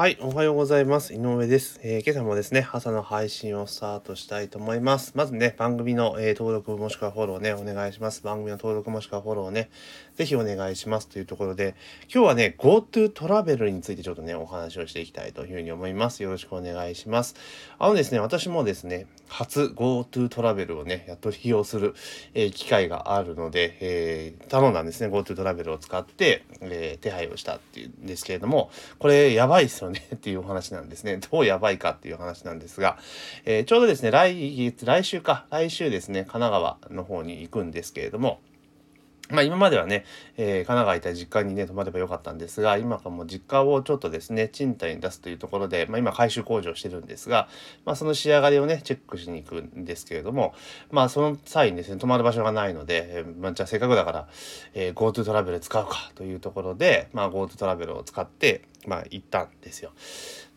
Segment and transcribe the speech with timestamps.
[0.00, 1.12] はい、おはようございます。
[1.12, 5.12] 井上です、えー今朝もですね、朝の配信をスタートしたいと思います。
[5.14, 8.22] まずね、番組の、えー登録もしくはフォローね、お願いします。
[8.22, 9.68] 番組の登録もしくはフォローね、
[10.14, 11.74] ぜひお願いしますというところで、
[12.10, 16.22] 今日はね、GoTo トラベルについてちょっとね、お話をしていきたいというふうに思います。
[16.22, 17.34] よろしくお願いします。
[17.78, 21.94] あのですね、私もですね、初 GoTo トラベルをね、やっと利用する、
[22.32, 31.18] えー機会があるので、え頼んだんですね、GoTo トラベルを使って、え手配をしたっていうんですけれども、これやばいっすよねね っていうお話なんですね。
[31.30, 32.98] どうやばいかっていう話なんですが、
[33.44, 38.40] えーちょうどですね、来、来週か、来週ですね、神奈川の方に行くんですけれども、
[39.30, 40.04] まあ今まではね、
[40.36, 47.48] えー神奈川行った実家にね、泊まればよかったんですが、今かも実家をちょっとですね、賃貸に出すというところで、まあ今改修工事をしてるんですが、
[47.84, 50.54] まあその仕上がりをね、チェックしに行くんですけれども、
[50.90, 54.28] まあその際にですね、泊まる場所がないので、えーまあじゃあせっかくだから、
[54.74, 59.92] えー GoTo トラベル使うかというところで、まあ GoTo トラベルを使って、まあ行ったんですよ。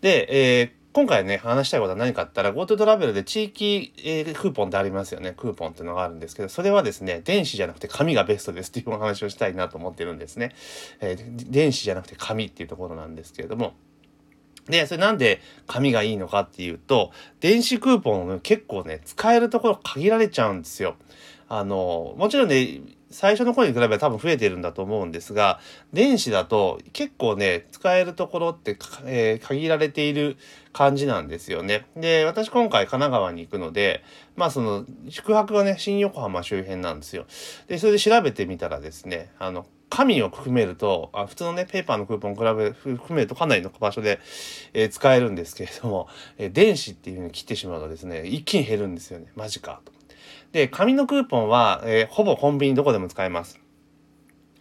[0.01, 0.27] で、
[0.59, 5.33] えー今回ね、話したいことは何かって言ったら、GoTo トラベルで地域、えークーポンってありますよね。
[5.35, 10.53] クーポンっていうのがあるんですけど、それはですね、電子じゃなくて紙がベストですっていうお話をしたいなと思ってるんですね。
[11.01, 13.73] えー電子じゃなくて紙っていうところなんですけれども。
[14.67, 20.95] で、それなんで紙がいいのかっていうと、電子クーポン結構ね、使えるところ限られちゃうんですよ。
[21.49, 22.81] あの、もちろんね、
[23.13, 25.59] 最初の頃に比べば多分増えてるんだと思うんですが、
[25.93, 30.37] 電子だと結構ね、使えるところって、えー限られている
[30.73, 31.85] 感じなんですよね。
[31.95, 34.03] で、私今回神奈川に行くので、
[34.35, 37.25] まあその、宿泊がね、新横浜周辺なんですよ。
[37.67, 44.19] で、それで調べてみたらですね、あの、紙を含めると、あ普通のね、ペーパーのクーポンを比べ、含めるとかなりの場所で、
[44.73, 46.07] えー使えるんですけれども、
[46.39, 49.27] えー電子っていう風に切ってしまうとですね、一気に減るんですよね。
[49.35, 49.91] マジかと。
[50.53, 53.59] で、紙のクーポンは、えーほぼコンビニどこでも使えます。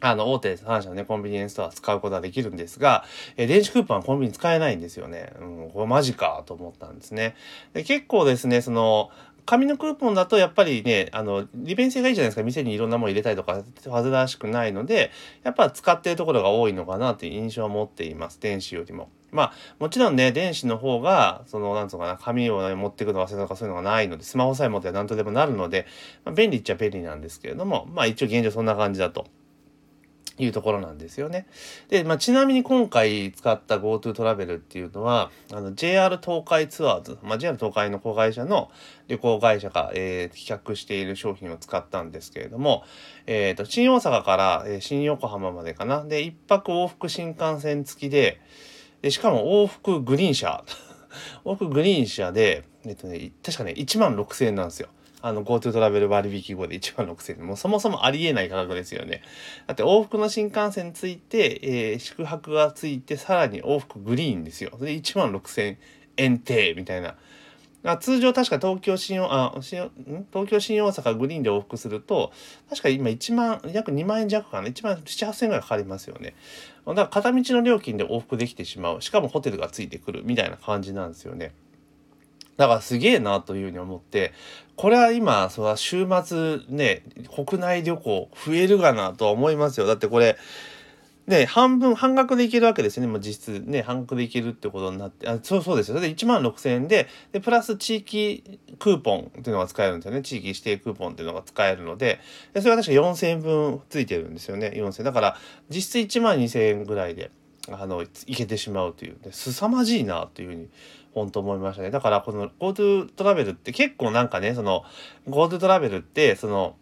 [0.00, 3.04] あの、大手3社のね、コンビニエンスストア使うことはできるんですが、
[3.36, 5.34] えー電子クーポンはコンビニ使えないんですよね。
[5.38, 7.36] うん、これマジかと思ったんですね。
[7.74, 9.10] で結構ですね、その、
[9.44, 12.42] 紙のクーポンだとやっぱりね、あの、利便性がいいじゃないですか。
[12.42, 15.10] 店にいろんなもの入れたりとか、煩わしくないので、
[15.42, 18.40] やっぱ使ってるところが多いのかなっていう印象を持っています。
[18.40, 19.10] 電子よりも。
[19.32, 25.86] まあ、もちろんね、電子の方が、その、なんつうのかな、紙を、ね、持ってくの忘れたとかそういうのがないので、スマホさえ持っては何とでもなるので、
[26.24, 29.26] まあ、便利っちゃ便利なんですけれども、まあ一応現状そんな感じだと。
[30.38, 31.46] いうところなんですよね。
[31.88, 38.70] で、まあ、ちなみに今回使った GoTo トラベルっていうのは、あの JR 東海ツアーズ、まあ、JR 東海の子会社の
[39.08, 42.84] 旅行会社が、えー企画している商品を使ったんですけれども、
[43.26, 46.04] えーと、新大阪から、えー新横浜までかな。
[46.04, 48.40] で、一泊往復新幹線付きで、
[49.02, 50.64] で、しかも往復グリーン車。
[51.44, 54.88] 往復グリーン車で、えっとね、確かね、1万6000円なんですよ。
[55.20, 57.46] あの、GoTo トラベル割引後で1万6000円。
[57.46, 59.22] もうそもそもありえない価格ですよね。
[59.66, 64.70] だって往復の新幹線ついて、えー宿泊がついて、さらに往復グリーンですよ。
[64.78, 65.76] それで1万6000
[66.16, 67.16] 円定みたいな。
[67.84, 69.90] あ通常確か東京新大あ新
[70.32, 72.32] 東京新大阪グリーンで往復すると
[72.70, 74.68] 確か今1万約2万円弱かな。
[74.68, 76.34] 1万7 8千円ぐらいかかりますよね。
[76.86, 79.02] だから片道の料金で往復できてしまう。
[79.02, 81.54] しかもホテルがついてくるみたいな感じなんですよね。
[82.56, 84.32] だからすげえなというふうに思って
[84.76, 87.02] これは今それは週末ね
[87.34, 89.86] 国内旅行増えるがなとは思いますよ。
[89.86, 90.36] だってこれ
[91.26, 93.08] ね、半分、半額でいけるわけですよね。
[93.08, 95.96] もう実質ね、半額でいけるってことになって、あそうそうですよ。
[95.96, 100.22] それで1万6000円で、で、プラス地域クーポンっていうのが使えるんですよね。
[100.22, 102.20] 地域指定クーポンっていうのが使えるので、
[102.54, 104.72] でそれは確か4000円分ついてるんですよね。
[104.74, 105.04] 4000円。
[105.04, 105.36] だから、
[105.68, 107.30] 実質1万2000円ぐらいで、
[107.70, 109.16] あの、いけてしまうという。
[109.22, 110.68] で凄まじいなというふうに、
[111.14, 111.90] 本当思いましたね。
[111.90, 114.84] だから、この GoTo トラベルって結構なんかね、その、
[115.28, 116.76] GoTo トラベルって、その、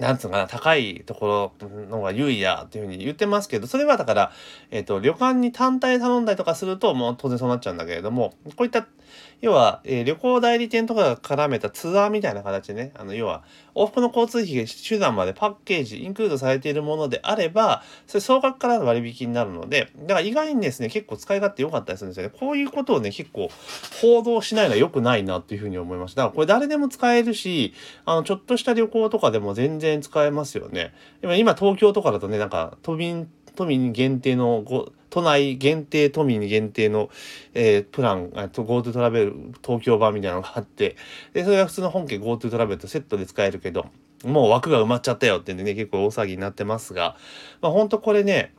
[0.00, 4.32] なんつうかな、高いところの方が優位やっていうふうに言ってますけど、それはだから、
[4.70, 8.86] えっ、と、旅館に単体頼んだりとかすると、もう当然そうなっちゃうんだけれども、こういった、
[9.40, 13.42] 要は、えー旅行代理店とかが絡めたツアーみたいな形でね、あの、要は、
[13.74, 22.34] 往復の交通費が手段までパッケージ、インクルードされているものであれば、それ総額からの割引になるので、だから意外にですね、結構使い勝手良かったりするんですよね。
[22.38, 23.50] こういうことをね、結構
[24.00, 26.22] 報道しないのは良くないなっていうふうに思いました。
[26.22, 30.92] だからこれ誰でも使えるし、あの、ちょっとした旅行とかでも全然使えますよね。
[31.22, 37.10] 今、東京とかだとね、なんか、都民、都民限定のご、都内限定、都民限定の、
[37.52, 39.34] えープラン、GoTo トラベル
[39.64, 40.94] 東京版みたいなのがあって、
[41.32, 43.86] で、それが普通の本家 GoTo トラベルとセットで使えるけど、
[44.24, 47.16] もう枠が埋まっちゃったよってんでね、結構大騒ぎになってますが、
[47.60, 48.54] まあ本当これね、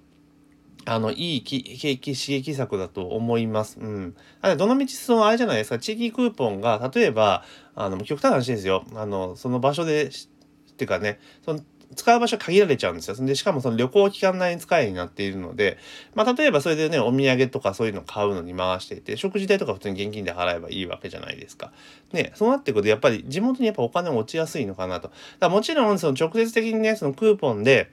[0.86, 3.80] あの、いいき景気刺激策だと思います。
[3.80, 4.16] うん。
[4.42, 7.46] あれ、どのみちその、あれじゃないですか、地域クーポンが、例えば、
[7.76, 8.84] あの、極端な話ですよ。
[8.96, 11.62] あの、その場所で、っていうかね、その、
[11.96, 13.16] 使う場所限られちゃうんですよ。
[13.16, 15.78] で、しかもその旅行期間内に使えになっているので、
[16.14, 21.72] まあ、例えばそれでね、お土産とかそういうの買うのに回していて、食事代とか普通に現金で払えばいいわけじゃないですか。
[22.12, 25.12] ね、そうなってくると、やっぱり地元にやっぱお金落ちやすいのかなと。
[25.40, 27.92] だもちろん、その直接的にね、そのクーポンで、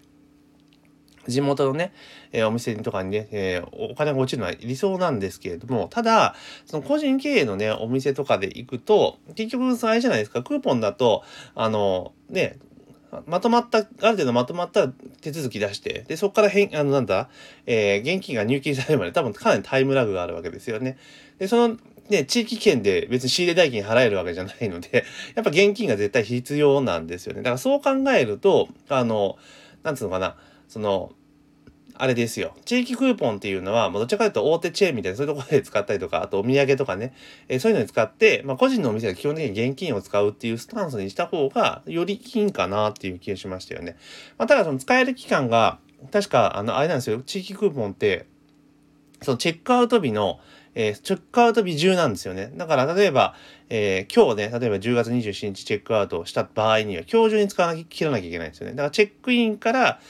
[1.28, 1.92] 地元のね、
[2.32, 6.34] えー、お店とかにね、えー、お金が落ちるのは理想なんですけれども、ただ、
[6.66, 12.58] その個人経営のね、お店とかで行くと、結局、それじゃないですか、クーポンだと、あの、ね、
[13.26, 17.28] まとまった、ある程度まとまった手続き出して、で、そこから変、あの、なんだ、
[17.66, 20.98] えー、現金が入金されるまで多分かなりタイムラグがあるわけですよね。
[21.38, 21.76] で、その、
[22.08, 25.04] ね、地域圏で別に仕入れ代金払えるわけじゃないので、
[25.34, 27.40] やっぱ現金が絶対必要なんですよね。
[27.40, 29.36] だからそう考えると、あの、
[29.82, 30.36] なんつうのかな、
[30.68, 31.12] その、
[31.98, 32.54] あれですよ。
[32.64, 37.14] 地域クーポンっていうのは、もうどちらかというと大手チェーンみたいなそういうところで使ったりとか、あとお土産とかね、
[37.48, 43.96] えー、そういうのに使って、まあ個人のお店が基本的に現金を使うっていうスタンスにした方が、より金かなっていう気がしましたよね。
[44.38, 45.78] まあただその使える期間が、
[46.12, 47.20] 確か、あの、あれなんですよ。
[47.22, 48.26] 地域クーポンって、
[49.22, 50.40] そのチェックアウト日の、
[50.74, 52.52] えー、チェックアウト日中なんですよね。
[52.54, 53.34] だから、例えば、
[53.70, 58.74] えー、今日ね、例えば10月27日チェックアウトした場合には、今日中に使わなきゃ、切らなきゃいけないんですよね。
[58.74, 60.00] だから、チェックインから、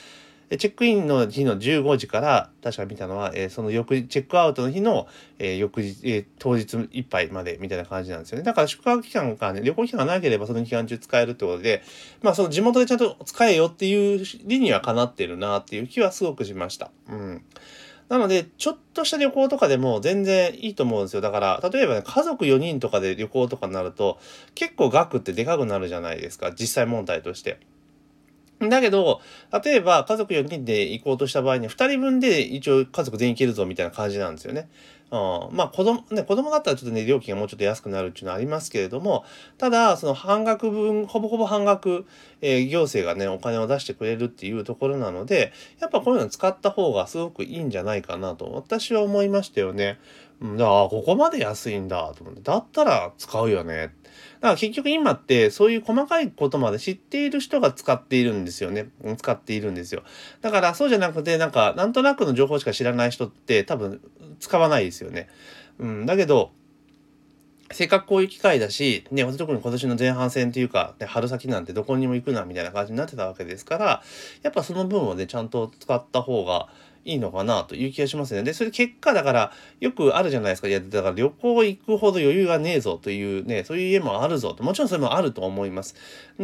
[0.51, 5.09] チェックインの日の15時から、確か見たのは、えー、その翌日、チェックアウトの日の、
[5.41, 8.45] えー、翌日、えー、当日いっぱいまでみたいな感じなんですよね。
[8.45, 11.83] だから宿泊期間がね、旅行期間がなければその期間中使えるってことで、
[12.23, 16.93] まあその地元でちゃんと使えよっていう理にはかなってるなっていう気はすごくしました。
[17.09, 17.43] うん。
[18.09, 21.23] なので、ちょっとした旅行とかでも全然いいと思うんですよ。
[21.23, 24.21] だから、例えばね、家族4人とかで旅行とかになると、
[24.55, 26.53] 結構額ってでかくなるじゃないですか。
[26.53, 27.59] 実際問題として。
[28.61, 29.21] だけど、
[29.65, 34.69] 例えば家族4人で行こうとした場合に2人分で一応家族全員行けるぞみたいな感じなんですよね。
[35.11, 39.25] うん、まあ子供、ね、子供だったらちょっとね、料金がもうちょっと安くなるっていうのはありますけれども、
[39.57, 42.07] ただ、その半額分、ほぼほぼ半額、
[42.41, 49.99] えー、行政がね、お金を出してくれるっていうところなので、やっぱこういうの使った方がすごくいいんじゃないかなと、私は思いましたよね。
[50.41, 53.95] うん、だから、ここまで安いんだと思って、だったら使うよね。
[54.41, 58.89] だから結局今ってそういう細かいことまで知っている人が使っているんですよね。
[59.17, 60.03] 使っているんですよ。
[60.43, 64.01] だからそうじゃなくてなんかなんとなくの情報しか知らない人って多分
[64.41, 65.29] 使わないですよね。
[65.79, 66.07] うん。
[66.07, 66.51] だけど、
[67.73, 74.03] せっかくこういう機会だし、ね、特に今年の前半戦っていうか、ね、春先なんてどこにも行くなみたいな感じになってたわけですから、
[74.43, 76.69] やっぱその分をね、ちゃんと使った方が
[77.07, 78.43] いいのかなという気がしますね。
[78.43, 80.69] で、それ結果だから、よくあるじゃないですか。
[80.69, 84.65] いや、だから旅行行くほど余裕がねえぞというね、そういう家もあるぞと。
[84.65, 85.95] もちろんそれもあると思います。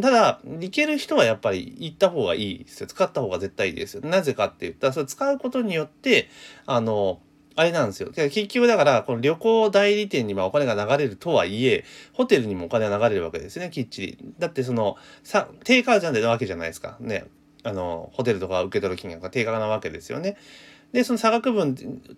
[0.00, 2.86] ただ、行ける人はやっぱり行った方がいいですよ。
[2.86, 4.02] 使った方が絶対いいですよ。
[4.04, 6.28] なぜかって言ったら、それ使うことによって、
[6.66, 7.20] あの、
[7.54, 8.10] あれなんですよ。
[8.12, 14.18] 結局だから、この旅行代理店にお金が流れるとはいえ、ホテルにもお金が流れるわけですね、きっちり。
[14.38, 16.96] だってその、さ、定価じゃないわけじゃないですか。
[17.00, 17.24] ね。
[17.64, 20.36] あの、ホテルとか受け取る金額が定価なわけですよね。
[20.92, 21.76] で、その差額分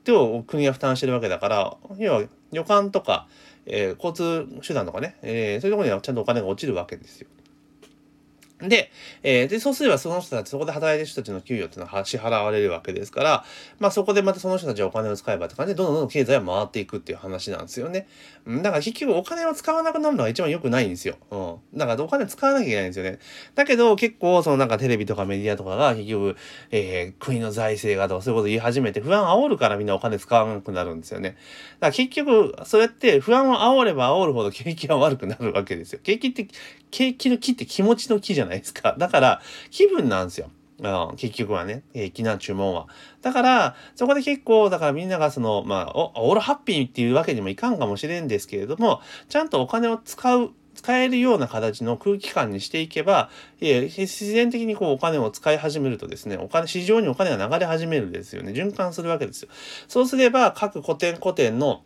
[0.08, 3.28] を国が負担してるわけだから、要は旅館とか、
[3.66, 7.28] えー、交通手段とかね、えー、そういうところにはちゃんとお金が落ちるわけですよ。
[8.60, 8.90] で、
[9.22, 13.44] えー、で、そうすればその人たち、そこで働いてる人たちの給与っていうのは支払われるわけですから、
[13.80, 18.06] まあそこでまたその人たちはお金を使えばって感じで、どんどんどん経済は回っていくっていう話なんですよね。
[18.46, 21.16] うん、だから結局お金を使わなくなるのが一番良くないんですよ。
[21.30, 21.36] う
[21.74, 21.78] ん。
[21.78, 23.18] だからお金使わなきゃいけないんですよね。
[23.54, 26.36] だけど結構そのなんかテレビとかメディアとかが結局、
[26.70, 31.30] えー、国の財政がとかそういうこと言い始めて不安煽るからみんなお金使わなくなるんですよね。
[31.30, 36.00] だから結局、そうやって不安を煽れば煽るほど景気は悪くなるわけですよ。
[36.02, 36.46] 景気って、
[36.90, 38.94] 景気の木って気持ちの木じゃゃないですか。
[38.98, 40.50] だから、気分なんですよ。
[40.80, 42.88] うん、結局はね、えー、気な注文は。
[43.22, 58.52] だから、そこで結構、だからみんながその、まあ、オールハッピーっていうわけにもいかんかもしれんですけれども、ちゃんとお金を使う、使えるような形の空気感にしていけば、えー、自然的にこうお金を使い始めるとですね、お金、市場にお金が流れ始めるんですよね。
[58.52, 59.48] 循環するわけですよ。
[59.86, 61.84] そうすれば、各古典古典の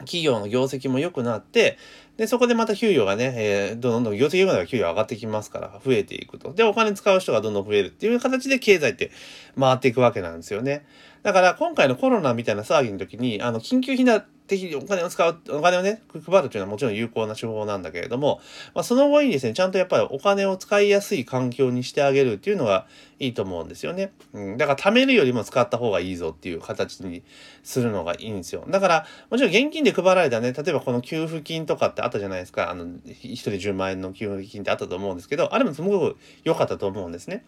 [0.00, 1.78] 企業の業績も良くなって、
[2.16, 6.52] で、そこでまた給与がね、えー、どんどん業績良くなれば給与上がってきますから、増えていくと。
[6.54, 9.10] で、お金使う人がどんどん増えるっていう形で経済って
[9.58, 10.86] 回っていくわけなんですよね。
[11.22, 18.40] だから今回のコロナみたいな騒ぎの時に、あの、緊急避難的にお金を使う、お金をね、配るというのはもちろん有効な手法なんだけれども、
[18.74, 22.86] まあ、その後にですね、ちゃんとやっぱりお金を使いやすい環境にしてあげるっていうのが
[23.18, 24.12] いいと思うんですよね。
[24.32, 24.56] うん。
[24.56, 27.22] だから貯めるよりも使った方がいいぞっていう形に
[27.62, 28.64] するのがいいんですよ。
[28.68, 32.70] だから、もちろん現金で配られたね、例えばこの給付金とかってあったじゃないですか。
[32.70, 37.44] あの、一人10万円の給付金ってあったと思うんですけど、あれもすごく良かったと思うんですね。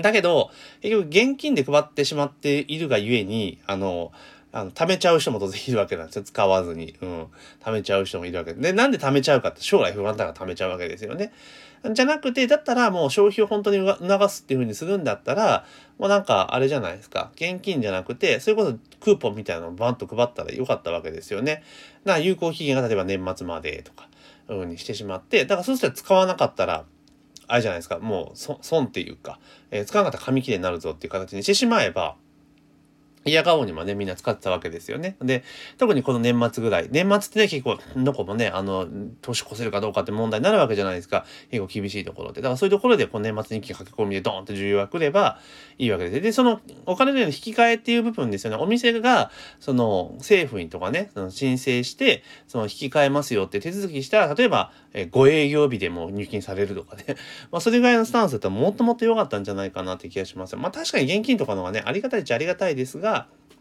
[0.00, 4.12] だけど、結局現金で配ってしまっているがゆえに、あの、
[4.52, 6.22] あの、貯めちゃう人も当然いるわけなんですよ。
[6.22, 6.94] 使わずに。
[7.00, 7.26] うん。
[7.62, 8.60] 貯めちゃう人もいるわけで。
[8.60, 11.32] で、なんで貯めちゃうかって将来不安だから貯めちゃうわけですよね。
[11.90, 15.64] じゃなくて、だったらもう消費を本当に促すっていう風にするんだったら、
[15.98, 17.32] もうなんかあれじゃないですか。
[17.34, 21.64] 現金じゃなくて、それこそクーポンみたいなのをバンと配ったらよかったわけですよね。
[22.04, 24.08] だから有効期限が例えば年末までとか、
[24.48, 26.84] う風にしてしまって、だからそうしたら使わなかったら、
[27.48, 27.98] あれじゃないですか。
[27.98, 29.38] もう損っていうか、
[29.70, 32.16] えー、使わなかったら紙切れになるぞっていう形にしてしまえば、
[33.24, 35.16] 嫌顔にもね、みんな使ってたわけですよね。
[35.22, 35.44] で、
[35.78, 36.88] 特にこの年末ぐらい。
[36.90, 38.88] 年末ってね、結構、どこもね、あの、
[39.20, 41.24] 年越せるかどうかって問題になるわけじゃないですか。
[41.50, 42.40] 結構厳しいところで。
[42.40, 45.38] だからそういうところで、この年末日記書き込みでドーンと重要が来れば
[45.78, 46.20] いいわけです。
[46.20, 48.56] で、そのお金の引き換えっていう部分ですよね。
[48.56, 57.04] お店が、その、政府にとかね、その申請して、その引き換えますよって手続きしたら、例えば、えご営業日でも入金されるとかね。
[57.50, 63.11] まあ、それぐらいのスタンスだったらもっともっと良かったんじゃないかなって気がしますまあ、確かに現金とかのがね、ありがたいっちゃありがたいですが、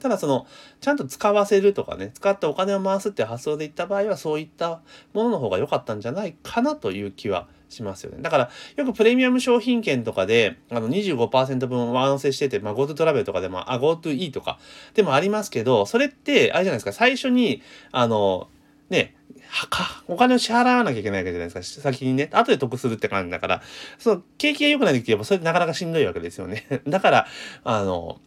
[0.02, 0.48] ただその、
[0.80, 4.82] ちゃんと使わせるとかね、使ってお金を回すって発想でいった場合は、そういった
[5.14, 8.22] ものの方が良かったんじゃないかなという気はしますよね。
[8.22, 14.60] だから、よくプレミアム商品券とかで、あの25%分上乗せしてて、まあ GoTo トラベルとかでも、あ、GoToE とか
[14.94, 18.50] でもありますけど、それって、あれじゃないですか、最初に、あの、
[18.90, 19.16] ね、
[19.48, 21.82] はか、お金を支払わなきゃいけないわけじゃないですか。
[21.82, 23.62] 先にね、後で得するって感じだから、
[24.00, 26.66] その、景気が良くない時は、それってなかなかしんどいわけですよね。
[26.88, 27.28] だから、
[27.64, 28.20] あの、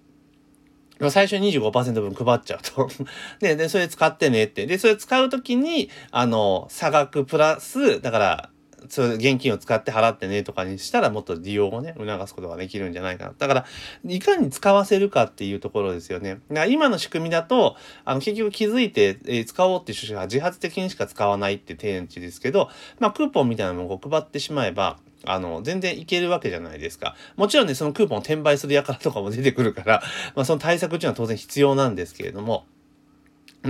[1.10, 2.88] 最初25%分配っちゃうと
[3.40, 3.56] で。
[3.56, 4.66] で、それ使ってねって。
[4.66, 8.50] で、それ使うときに、あの、差額プラス、だから、
[8.88, 13.34] それ現金を使って払ってねとかにしたらもっと利用をね、促すことができるんじゃないかな。
[13.36, 13.66] だから、
[14.06, 16.34] いかに使わせるかっていうところですよね。
[16.34, 27.16] だから今の仕組みだと、あの、結局気づいて、えー、使おうっていう趣旨が自発的にしか使わないって定値ですけど、まあ、クーポンみたいなのを配ってしまえば、あの、全然いけるわけじゃないですか。
[27.36, 30.02] もちろんね、そのクーポンを転売する輩とかも出てくるから、
[30.34, 32.66] まあその対策っていうのは当然必要なんですけれども、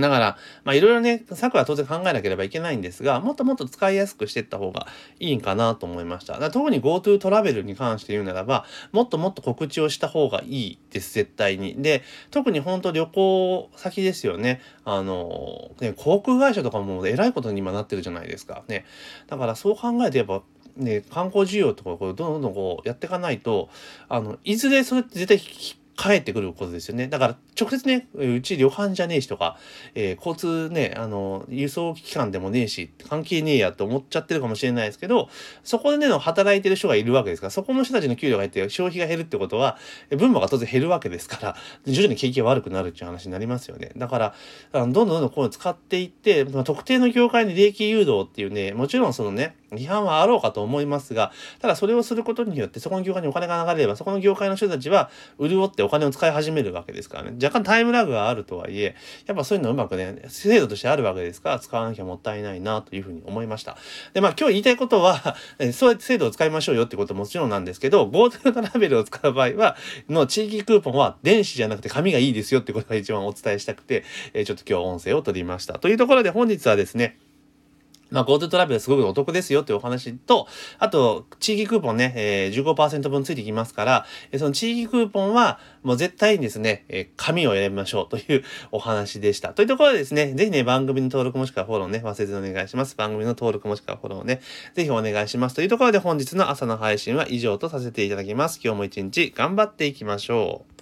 [0.01, 4.87] だから、まあいろいろね、策は当然考えなければいけないんですが、もっともっと使いやすくしていった方が
[5.19, 6.37] いいんかなと思いました。
[6.37, 11.81] だ特に GoTo トラベルに関して言うならば、もっともっと告知をした方がいいです、絶対に。
[11.81, 14.59] で、特に本当旅行先ですよね。
[14.83, 18.65] あの、ね、航空会社とかもえらいことに今なってるじゃないですか。
[18.67, 18.85] ね。
[19.27, 20.43] だからそう考えてやっぱ、
[20.75, 23.69] ね、観光需要とかこうどんどんこうやっていかないと、
[24.09, 25.39] あの、いずれそれって絶対
[25.97, 27.07] 帰ってくることですよね。
[27.07, 29.57] だから、直接ね、うち旅館じゃねえしとか、
[29.95, 35.29] えー、交通ね、あの、輸送機関でもねえし、関係ねえやと思っちゃってるかもしれないですけど、
[35.63, 39.77] そこでね、働いてる人がいるわけですから、そこの人たちの給料が減って消費が減るってことは、
[40.09, 43.91] 分母が当然減るわけですから、徐々に景気が悪くなるっていう話になりますよね。
[43.95, 44.35] だから、
[44.73, 55.09] あのどんどんどんどんこういうの使っていって、まあ、特定の業界に利益誘導っていうね、もちろんそのね、批判はあろうかと思いますが、ただそれをすることによって、そこの業界にお金が流れれば、そこの業界の人たちは、
[55.39, 57.37] 潤ってお金を使い始めるわけですからね。
[57.41, 63.77] 若干タイムラグがあるとはいえ、やっぱそういうのうまくね、制度としてあるわけですから、使わなきゃもったいないなというふうに思いました。
[64.13, 65.35] で、まあ今日言いたいことは、
[65.73, 69.75] そうやって制度を使いましょうよってことももちろんなんですけど、GoTo トラベルを使う場合は、
[70.09, 75.79] の地域クーポンは電子じゃなくて紙がいいですよってことが一番お伝えしたくて、えちょっと今日音声を取りました。
[75.79, 77.17] というところで本日はですね、
[78.15, 80.47] まあ、GoTo トラベルすごくお得ですよっていうお話と、
[80.79, 89.49] あと、地域クーポンね、えー、15%分ついてきますから、えその地域クーポンは、もう絶対にですね、え、紙を選びましょうというお話でした。
[89.49, 92.95] というところでですね、ぜひね、番組の登録もしくはフォローね、忘れずにお願いします。
[92.95, 94.39] 番組の登録もしくはフォローね、
[94.75, 95.55] ぜひお願いします。
[95.55, 98.61] というところで本日の朝の配信は以上とさせていただきます。
[98.63, 100.74] 今日も一日頑張っていきましょう。